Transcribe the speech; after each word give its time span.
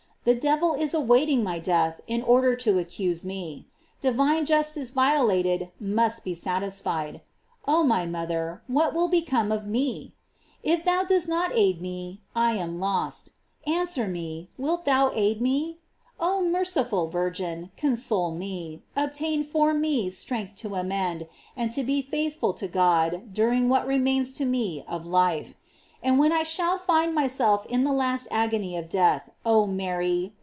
The 0.23 0.35
devil 0.35 0.75
is 0.75 0.93
awaiting 0.93 1.43
my 1.43 1.57
death 1.57 1.99
in 2.05 2.21
order 2.21 2.55
to 2.55 2.77
accuse 2.77 3.25
me. 3.25 3.65
Divine 4.01 4.45
justice 4.45 4.91
violated 4.91 5.71
must 5.79 6.23
be 6.23 6.35
satisfied. 6.35 7.21
Oh 7.67 7.81
my 7.83 8.05
mother, 8.05 8.61
what 8.67 8.93
will 8.93 9.07
become 9.07 9.51
of 9.51 9.63
114 9.63 9.65
GLORIES 9.65 9.99
OP 9.99 10.13
MART. 10.13 10.63
me? 10.63 10.71
If 10.77 10.85
thou 10.85 11.03
dost 11.15 11.27
not 11.27 11.51
aid 11.55 11.81
me, 11.81 12.21
I 12.35 12.51
am 12.51 12.79
lost. 12.79 13.31
Answel 13.65 14.07
me, 14.07 14.47
wilt 14.59 14.85
thou 14.85 15.09
aid 15.15 15.41
me? 15.41 15.79
Oh 16.19 16.43
merciful 16.47 17.07
Virgin, 17.09 17.71
con 17.75 17.95
sole 17.95 18.29
me; 18.29 18.83
obtain 18.95 19.41
for 19.41 19.73
me 19.73 20.11
strength 20.11 20.53
to 20.57 20.75
amend, 20.75 21.27
and 21.57 21.71
to 21.71 21.81
&e 21.91 21.99
faithful 22.03 22.53
to 22.53 22.67
God 22.67 23.33
during 23.33 23.69
what 23.69 23.87
remains 23.87 24.33
to 24.33 24.45
me 24.45 24.85
of 24.87 25.07
life. 25.07 25.55
And 26.03 26.17
when 26.17 26.31
I 26.33 26.41
shall 26.41 26.79
find 26.79 27.13
myself 27.13 27.63
in 27.67 27.83
the 27.83 27.93
last 27.93 28.27
agony 28.31 28.75
of 28.75 28.89
death, 28.89 29.29
oh 29.45 29.67
Mary! 29.67 30.33